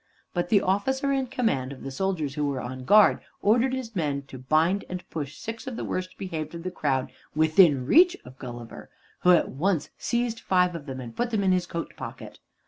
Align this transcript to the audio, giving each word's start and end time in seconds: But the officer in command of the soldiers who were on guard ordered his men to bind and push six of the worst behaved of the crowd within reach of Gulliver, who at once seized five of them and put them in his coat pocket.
But 0.33 0.49
the 0.49 0.61
officer 0.61 1.11
in 1.11 1.27
command 1.27 1.71
of 1.71 1.83
the 1.83 1.91
soldiers 1.91 2.33
who 2.33 2.47
were 2.47 2.59
on 2.59 2.85
guard 2.85 3.21
ordered 3.43 3.71
his 3.73 3.95
men 3.95 4.23
to 4.29 4.39
bind 4.39 4.83
and 4.89 5.07
push 5.11 5.37
six 5.37 5.67
of 5.67 5.75
the 5.75 5.85
worst 5.85 6.17
behaved 6.17 6.55
of 6.55 6.63
the 6.63 6.71
crowd 6.71 7.11
within 7.35 7.85
reach 7.85 8.17
of 8.25 8.39
Gulliver, 8.39 8.89
who 9.19 9.29
at 9.33 9.49
once 9.49 9.91
seized 9.99 10.39
five 10.39 10.73
of 10.73 10.87
them 10.87 10.99
and 11.01 11.15
put 11.15 11.29
them 11.29 11.43
in 11.43 11.51
his 11.51 11.67
coat 11.67 11.93
pocket. 11.95 12.39